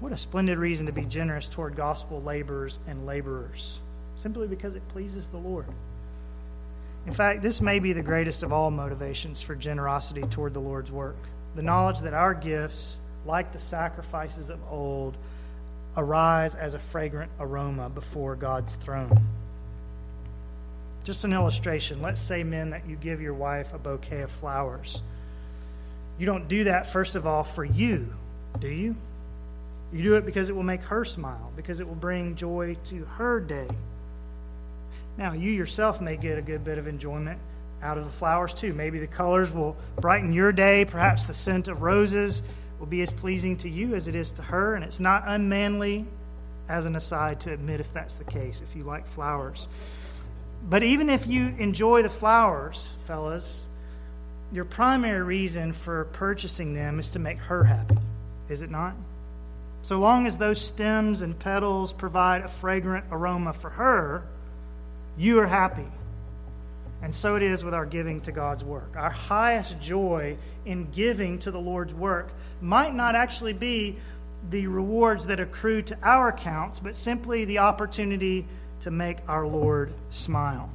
[0.02, 3.80] What a splendid reason to be generous toward gospel laborers and laborers,
[4.18, 5.66] simply because it pleases the Lord.
[7.06, 10.92] In fact, this may be the greatest of all motivations for generosity toward the Lord's
[10.92, 11.18] work
[11.56, 15.16] the knowledge that our gifts, like the sacrifices of old,
[15.96, 19.16] arise as a fragrant aroma before God's throne.
[21.04, 22.02] Just an illustration.
[22.02, 25.04] Let's say, men, that you give your wife a bouquet of flowers.
[26.18, 28.14] You don't do that, first of all, for you,
[28.60, 28.96] do you?
[29.92, 33.06] You do it because it will make her smile, because it will bring joy to
[33.18, 33.68] her day.
[35.18, 37.40] Now, you yourself may get a good bit of enjoyment
[37.82, 38.74] out of the flowers too.
[38.74, 40.86] Maybe the colors will brighten your day.
[40.86, 42.42] Perhaps the scent of roses
[42.80, 46.06] will be as pleasing to you as it is to her, and it's not unmanly,
[46.68, 49.68] as an aside, to admit if that's the case, if you like flowers.
[50.68, 53.70] But even if you enjoy the flowers, fellas,
[54.52, 57.98] your primary reason for purchasing them is to make her happy,
[58.50, 58.96] is it not?
[59.82, 64.24] So long as those stems and petals provide a fragrant aroma for her,
[65.18, 65.88] you are happy.
[67.02, 68.96] And so it is with our giving to God's work.
[68.96, 73.98] Our highest joy in giving to the Lord's work might not actually be
[74.50, 78.46] the rewards that accrue to our accounts, but simply the opportunity
[78.82, 80.70] to make our Lord smile.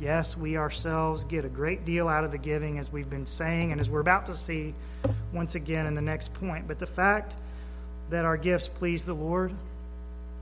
[0.00, 3.72] Yes, we ourselves get a great deal out of the giving, as we've been saying,
[3.72, 4.74] and as we're about to see
[5.32, 6.66] once again in the next point.
[6.66, 7.36] But the fact
[8.08, 9.52] that our gifts please the Lord,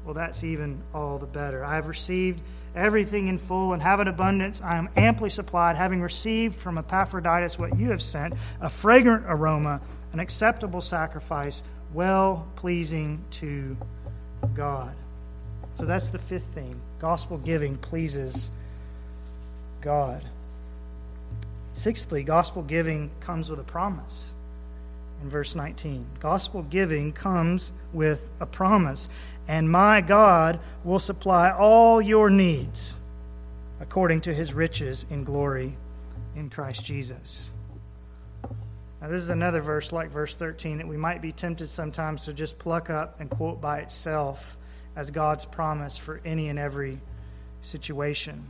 [0.05, 1.65] well, that's even all the better.
[1.65, 2.41] I have received
[2.75, 4.61] everything in full and have an abundance.
[4.63, 9.81] I am amply supplied, having received from Epaphroditus what you have sent a fragrant aroma,
[10.13, 13.77] an acceptable sacrifice, well pleasing to
[14.55, 14.95] God.
[15.75, 16.81] So that's the fifth thing.
[16.99, 18.51] Gospel giving pleases
[19.81, 20.25] God.
[21.75, 24.35] Sixthly, gospel giving comes with a promise
[25.23, 26.05] in verse 19.
[26.21, 29.09] Gospel giving comes with a promise,
[29.49, 32.97] and my God will supply all your needs
[33.81, 35.75] according to his riches in glory
[36.37, 37.51] in Christ Jesus.
[39.01, 42.33] Now, this is another verse like verse 13 that we might be tempted sometimes to
[42.33, 44.59] just pluck up and quote by itself
[44.97, 47.01] as God's promise for any and every
[47.63, 48.45] situation.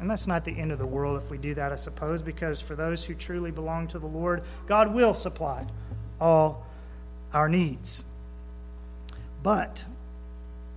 [0.00, 2.60] And that's not the end of the world if we do that, I suppose, because
[2.60, 5.66] for those who truly belong to the Lord, God will supply
[6.20, 6.66] all
[7.32, 8.04] our needs.
[9.42, 9.84] But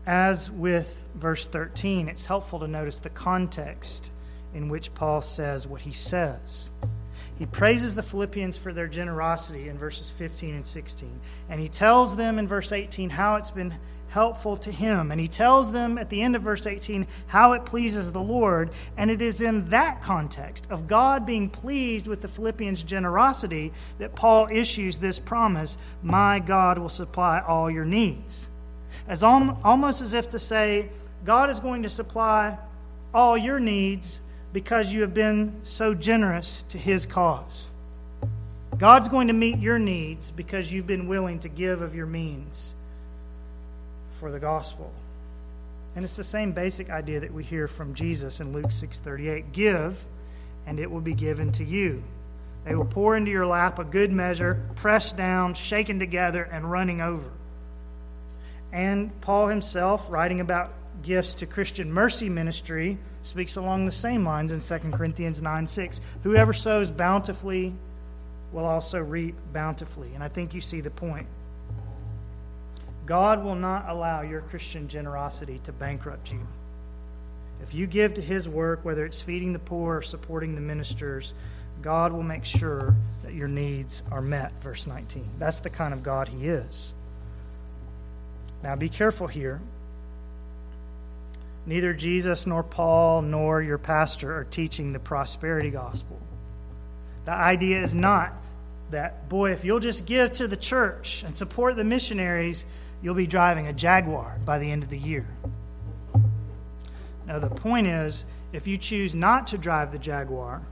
[0.05, 4.11] as with verse 13, it's helpful to notice the context
[4.53, 6.69] in which Paul says what he says.
[7.37, 11.19] He praises the Philippians for their generosity in verses 15 and 16.
[11.49, 13.73] And he tells them in verse 18 how it's been
[14.07, 15.11] helpful to him.
[15.11, 18.69] And he tells them at the end of verse 18 how it pleases the Lord.
[18.95, 24.15] And it is in that context of God being pleased with the Philippians' generosity that
[24.15, 28.49] Paul issues this promise My God will supply all your needs.
[29.07, 30.89] As almost as if to say,
[31.25, 32.57] God is going to supply
[33.13, 37.71] all your needs because you have been so generous to his cause.
[38.77, 42.75] God's going to meet your needs because you've been willing to give of your means
[44.19, 44.91] for the gospel.
[45.95, 50.03] And it's the same basic idea that we hear from Jesus in Luke 6:38, give
[50.67, 52.03] and it will be given to you.
[52.65, 56.99] They will pour into your lap a good measure, pressed down, shaken together and running
[56.99, 57.29] over.
[58.75, 64.51] And Paul himself writing about gifts to Christian mercy ministry speaks along the same lines
[64.51, 66.01] in 2 Corinthians 9 6.
[66.23, 67.73] Whoever sows bountifully
[68.51, 70.13] will also reap bountifully.
[70.13, 71.25] And I think you see the point.
[73.05, 76.45] God will not allow your Christian generosity to bankrupt you.
[77.63, 81.33] If you give to His work, whether it's feeding the poor or supporting the ministers,
[81.81, 84.51] God will make sure that your needs are met.
[84.61, 85.29] Verse 19.
[85.39, 86.93] That's the kind of God He is.
[88.65, 89.61] Now be careful here.
[91.67, 96.19] Neither Jesus nor Paul nor your pastor are teaching the prosperity gospel.
[97.25, 98.33] The idea is not
[98.89, 102.65] that, boy, if you'll just give to the church and support the missionaries,
[103.03, 105.27] you'll be driving a Jaguar by the end of the year.
[107.27, 110.63] Now, the point is, if you choose not to drive the Jaguar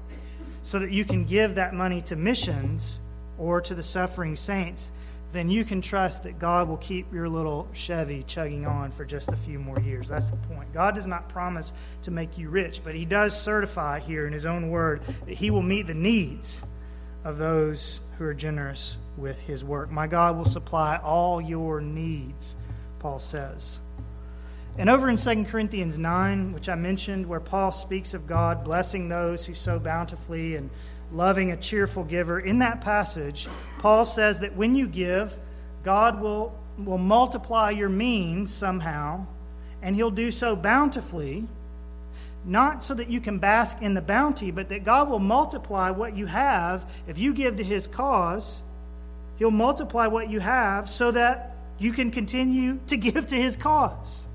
[0.63, 2.99] so that you can give that money to missions
[3.37, 4.91] or to the suffering saints,
[5.33, 9.31] then you can trust that God will keep your little Chevy chugging on for just
[9.31, 10.07] a few more years.
[10.07, 10.71] That's the point.
[10.73, 14.45] God does not promise to make you rich, but He does certify here in His
[14.45, 16.63] own word that He will meet the needs
[17.23, 19.91] of those who are generous with his work.
[19.91, 22.55] My God will supply all your needs,
[22.99, 23.79] Paul says.
[24.77, 29.07] And over in 2 Corinthians 9, which I mentioned, where Paul speaks of God blessing
[29.07, 30.69] those who sow bountifully and
[31.13, 33.47] loving a cheerful giver, in that passage,
[33.79, 35.37] Paul says that when you give,
[35.83, 39.25] God will, will multiply your means somehow,
[39.81, 41.47] and he'll do so bountifully
[42.45, 46.17] not so that you can bask in the bounty, but that God will multiply what
[46.17, 46.89] you have.
[47.07, 48.61] If you give to His cause,
[49.37, 54.27] He'll multiply what you have so that you can continue to give to His cause.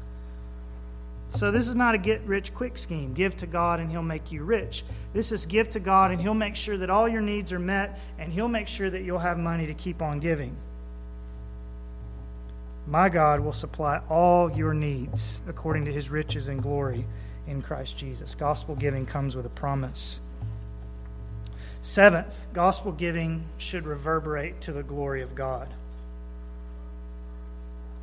[1.29, 3.12] So, this is not a get rich quick scheme.
[3.12, 4.83] Give to God and He'll make you rich.
[5.12, 8.01] This is give to God and He'll make sure that all your needs are met
[8.18, 10.57] and He'll make sure that you'll have money to keep on giving.
[12.87, 17.05] My God will supply all your needs according to His riches and glory
[17.47, 18.35] in Christ Jesus.
[18.35, 20.20] Gospel giving comes with a promise.
[21.83, 25.68] Seventh, gospel giving should reverberate to the glory of God.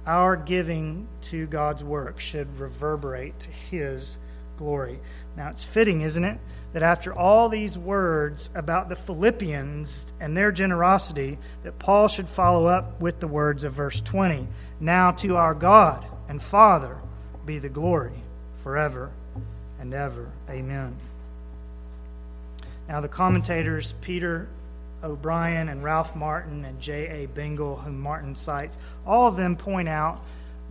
[0.06, 4.20] Our giving to God's work should reverberate to His
[4.58, 5.00] glory.
[5.36, 6.40] Now, it's fitting, isn't it,
[6.74, 12.66] that after all these words about the Philippians and their generosity, that Paul should follow
[12.66, 14.48] up with the words of verse 20
[14.80, 16.98] Now to our God and Father
[17.46, 18.20] be the glory
[18.58, 19.12] forever
[19.80, 20.32] and ever.
[20.50, 20.96] Amen.
[22.88, 24.48] Now, the commentators, Peter
[25.06, 27.28] O'Brien and Ralph Martin and J.A.
[27.28, 30.22] Bengel, whom Martin cites, all of them point out,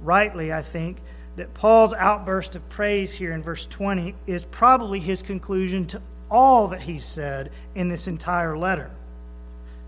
[0.03, 0.99] rightly, I think,
[1.37, 6.68] that Paul's outburst of praise here in verse 20 is probably his conclusion to all
[6.68, 8.91] that he's said in this entire letter.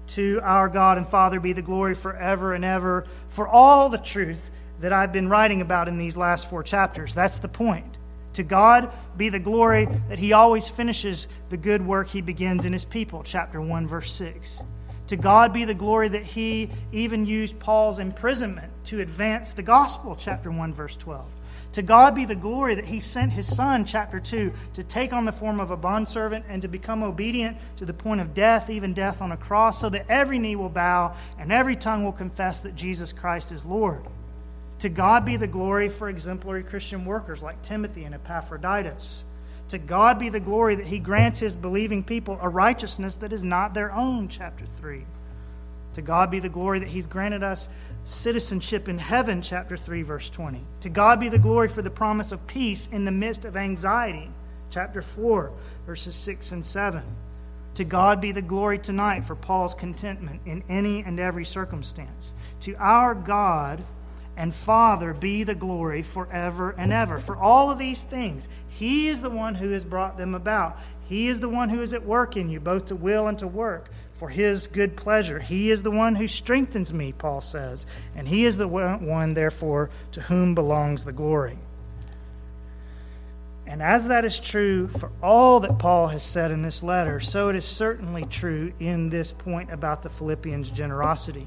[0.09, 4.51] To our God and Father be the glory forever and ever for all the truth
[4.81, 7.15] that I've been writing about in these last four chapters.
[7.15, 7.99] That's the point.
[8.37, 12.73] To God be the glory that He always finishes the good work He begins in
[12.75, 13.23] His people.
[13.23, 14.63] Chapter 1, verse 6.
[15.07, 20.15] To God be the glory that He even used Paul's imprisonment to advance the gospel.
[20.17, 21.25] Chapter 1, verse 12.
[21.73, 25.25] To God be the glory that He sent His Son, chapter 2, to take on
[25.25, 28.93] the form of a bondservant and to become obedient to the point of death, even
[28.93, 32.61] death on a cross, so that every knee will bow and every tongue will confess
[32.61, 34.05] that Jesus Christ is Lord.
[34.81, 39.25] To God be the glory for exemplary Christian workers like Timothy and Epaphroditus.
[39.69, 43.43] To God be the glory that he grants his believing people a righteousness that is
[43.43, 45.05] not their own, chapter 3.
[45.95, 47.69] To God be the glory that he's granted us
[48.05, 50.61] citizenship in heaven, chapter 3, verse 20.
[50.81, 54.31] To God be the glory for the promise of peace in the midst of anxiety,
[54.71, 55.51] chapter 4,
[55.87, 57.03] verses 6 and 7.
[57.75, 62.35] To God be the glory tonight for Paul's contentment in any and every circumstance.
[62.61, 63.83] To our God,
[64.37, 67.19] and Father be the glory forever and ever.
[67.19, 70.79] For all of these things, He is the one who has brought them about.
[71.09, 73.47] He is the one who is at work in you, both to will and to
[73.47, 75.39] work for His good pleasure.
[75.39, 79.91] He is the one who strengthens me, Paul says, and He is the one, therefore,
[80.13, 81.59] to whom belongs the glory.
[83.67, 87.49] And as that is true for all that Paul has said in this letter, so
[87.49, 91.47] it is certainly true in this point about the Philippians' generosity.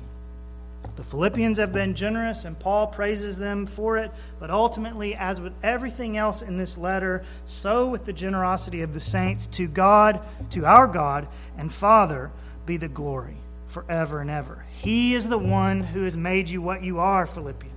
[0.99, 4.11] The Philippians have been generous, and Paul praises them for it.
[4.37, 8.99] But ultimately, as with everything else in this letter, so with the generosity of the
[8.99, 12.31] saints, to God, to our God and Father,
[12.65, 13.37] be the glory
[13.67, 14.65] forever and ever.
[14.73, 17.68] He is the one who has made you what you are, Philippians.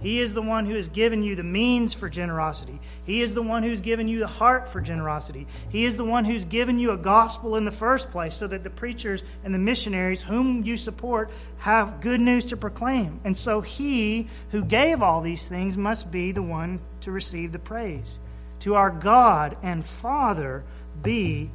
[0.00, 2.78] He is the one who has given you the means for generosity.
[3.04, 5.46] He is the one who's given you the heart for generosity.
[5.70, 8.64] He is the one who's given you a gospel in the first place so that
[8.64, 13.20] the preachers and the missionaries whom you support have good news to proclaim.
[13.24, 17.58] And so he who gave all these things must be the one to receive the
[17.58, 18.20] praise.
[18.60, 20.64] To our God and Father
[21.02, 21.50] be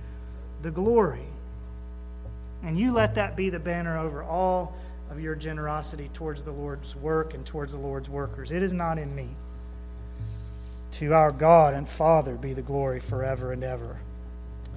[0.61, 1.25] the glory.
[2.63, 4.75] And you let that be the banner over all
[5.09, 8.51] of your generosity towards the Lord's work and towards the Lord's workers.
[8.51, 9.29] It is not in me.
[10.91, 13.97] To our God and Father be the glory forever and ever.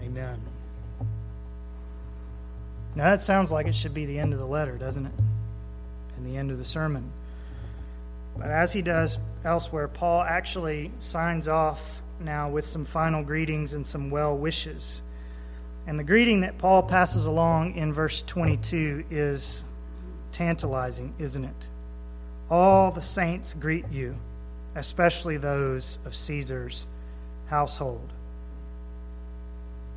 [0.03, 0.41] Amen.
[2.95, 5.13] Now, that sounds like it should be the end of the letter, doesn't it?
[6.17, 7.11] And the end of the sermon.
[8.37, 13.87] But as he does elsewhere, Paul actually signs off now with some final greetings and
[13.87, 15.03] some well wishes.
[15.87, 19.65] And the greeting that Paul passes along in verse 22 is
[20.33, 21.69] tantalizing, isn't it?
[22.51, 24.17] All the saints greet you,
[24.75, 26.87] especially those of Caesar's
[27.47, 28.13] household.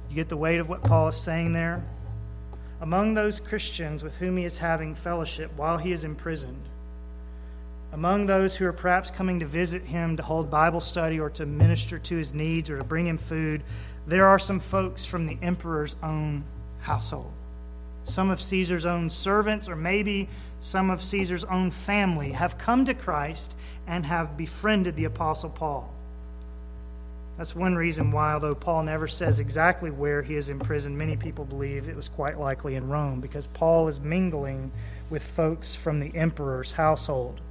[0.09, 1.83] You get the weight of what Paul is saying there?
[2.81, 6.69] Among those Christians with whom he is having fellowship while he is imprisoned,
[7.91, 11.45] among those who are perhaps coming to visit him to hold Bible study or to
[11.45, 13.63] minister to his needs or to bring him food,
[14.05, 16.43] there are some folks from the emperor's own
[16.81, 17.31] household
[18.05, 20.29] some of Caesar's own servants, or maybe
[20.59, 25.91] some of Caesar's own family have come to Christ and have befriended the Apostle Paul.
[27.37, 31.43] That's one reason why, although Paul never says exactly where he is imprisoned, many people
[31.43, 34.71] believe it was quite likely in Rome because Paul is mingling
[35.09, 37.41] with folks from the emperor's household.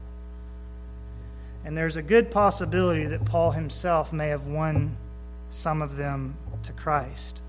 [1.66, 4.96] And there's a good possibility that Paul himself may have won
[5.50, 7.42] some of them to Christ.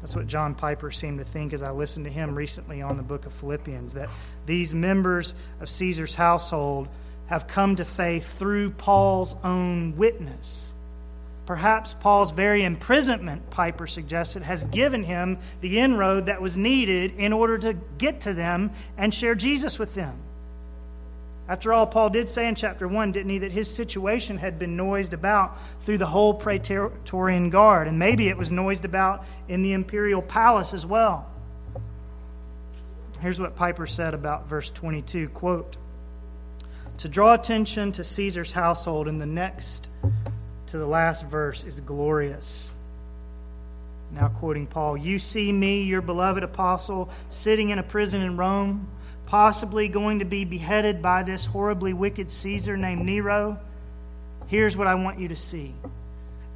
[0.00, 3.02] That's what John Piper seemed to think as I listened to him recently on the
[3.02, 4.08] book of Philippians that
[4.46, 6.88] these members of Caesar's household
[7.26, 10.74] have come to faith through Paul's own witness.
[11.46, 17.32] Perhaps Paul's very imprisonment, Piper suggested, has given him the inroad that was needed in
[17.32, 20.16] order to get to them and share Jesus with them.
[21.50, 24.76] After all, Paul did say in chapter 1, didn't he, that his situation had been
[24.76, 29.72] noised about through the whole Praetorian Guard, and maybe it was noised about in the
[29.72, 31.28] imperial palace as well.
[33.18, 35.76] Here's what Piper said about verse 22 quote,
[36.98, 39.90] To draw attention to Caesar's household in the next
[40.68, 42.72] to the last verse is glorious.
[44.12, 48.86] Now, quoting Paul, you see me, your beloved apostle, sitting in a prison in Rome,
[49.30, 53.56] possibly going to be beheaded by this horribly wicked Caesar named Nero.
[54.48, 55.72] Here's what I want you to see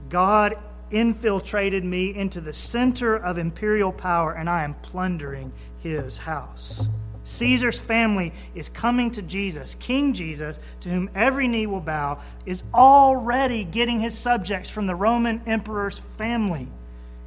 [0.08, 0.58] God
[0.90, 5.52] infiltrated me into the center of imperial power, and I am plundering
[5.84, 6.88] his house.
[7.22, 9.76] Caesar's family is coming to Jesus.
[9.76, 14.96] King Jesus, to whom every knee will bow, is already getting his subjects from the
[14.96, 16.66] Roman emperor's family.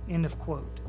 [0.10, 0.82] End of quote.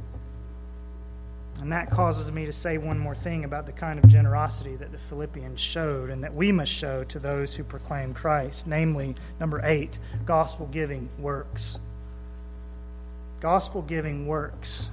[1.61, 4.93] And that causes me to say one more thing about the kind of generosity that
[4.93, 8.67] the Philippians showed and that we must show to those who proclaim Christ.
[8.67, 11.79] Namely, number eight, gospel giving works.
[13.41, 14.91] Gospel giving works.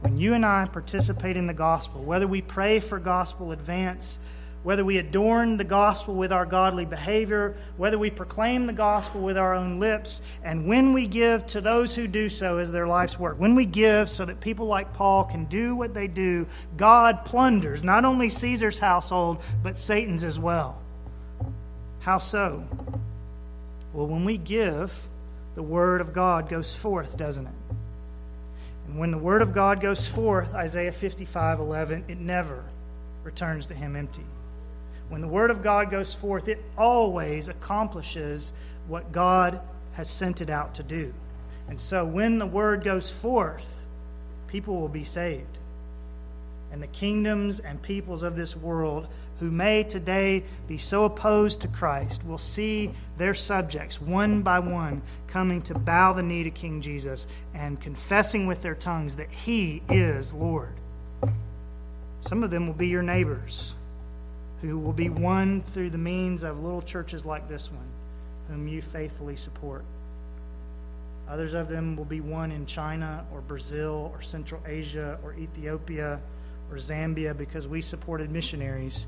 [0.00, 4.20] When you and I participate in the gospel, whether we pray for gospel advance,
[4.62, 9.38] whether we adorn the gospel with our godly behavior, whether we proclaim the gospel with
[9.38, 13.18] our own lips, and when we give to those who do so as their life's
[13.18, 16.46] work, when we give so that people like Paul can do what they do,
[16.76, 20.80] God plunders not only Caesar's household, but Satan's as well.
[22.00, 22.64] How so?
[23.92, 25.08] Well, when we give,
[25.54, 27.54] the word of God goes forth, doesn't it?
[28.86, 32.62] And when the word of God goes forth, Isaiah 55 11, it never
[33.24, 34.24] returns to him empty.
[35.08, 38.52] When the Word of God goes forth, it always accomplishes
[38.88, 39.60] what God
[39.92, 41.14] has sent it out to do.
[41.68, 43.86] And so when the Word goes forth,
[44.48, 45.58] people will be saved.
[46.72, 49.06] And the kingdoms and peoples of this world
[49.38, 55.02] who may today be so opposed to Christ will see their subjects one by one
[55.26, 59.82] coming to bow the knee to King Jesus and confessing with their tongues that He
[59.88, 60.72] is Lord.
[62.22, 63.75] Some of them will be your neighbors
[64.62, 67.88] who will be won through the means of little churches like this one,
[68.48, 69.84] whom you faithfully support.
[71.28, 76.20] Others of them will be won in China or Brazil or Central Asia or Ethiopia
[76.70, 79.06] or Zambia because we supported missionaries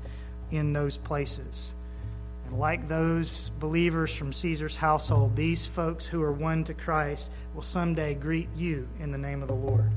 [0.51, 1.75] in those places.
[2.45, 7.61] And like those believers from Caesar's household, these folks who are won to Christ will
[7.61, 9.89] someday greet you in the name of the Lord.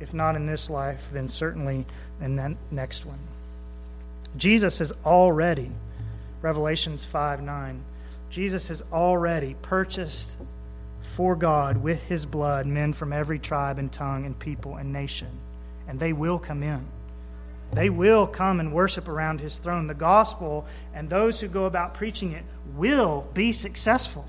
[0.00, 1.86] If not in this life, then certainly
[2.20, 3.20] in that next one.
[4.36, 5.70] Jesus has already,
[6.40, 7.84] Revelations 5 9,
[8.30, 10.38] Jesus has already purchased
[11.02, 15.28] for God with his blood men from every tribe and tongue and people and nation.
[15.86, 16.86] And they will come in.
[17.72, 19.86] They will come and worship around his throne.
[19.86, 24.26] The gospel and those who go about preaching it will be successful.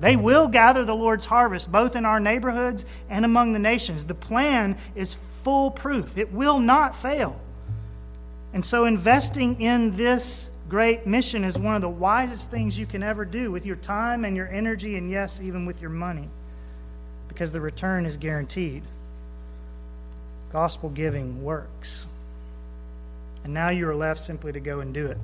[0.00, 4.04] They will gather the Lord's harvest, both in our neighborhoods and among the nations.
[4.04, 7.40] The plan is foolproof, it will not fail.
[8.52, 13.02] And so, investing in this great mission is one of the wisest things you can
[13.02, 16.28] ever do with your time and your energy, and yes, even with your money,
[17.28, 18.82] because the return is guaranteed.
[20.52, 22.06] Gospel giving works.
[23.44, 25.18] And now you are left simply to go and do it,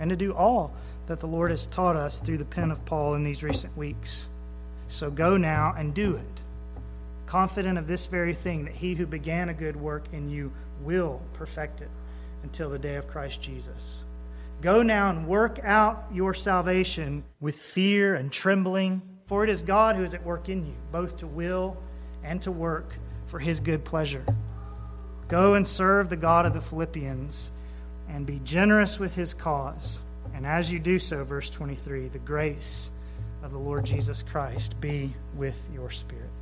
[0.00, 0.74] and to do all
[1.06, 4.28] that the Lord has taught us through the pen of Paul in these recent weeks.
[4.88, 6.42] So go now and do it,
[7.26, 10.50] confident of this very thing that he who began a good work in you
[10.82, 11.90] will perfect it
[12.42, 14.06] until the day of Christ Jesus.
[14.60, 19.96] Go now and work out your salvation with fear and trembling, for it is God
[19.96, 21.76] who is at work in you, both to will
[22.24, 22.94] and to work
[23.26, 24.24] for his good pleasure.
[25.28, 27.52] Go and serve the God of the Philippians
[28.08, 30.02] and be generous with his cause.
[30.34, 32.90] And as you do so, verse 23, the grace
[33.42, 36.37] of the Lord Jesus Christ be with your spirit.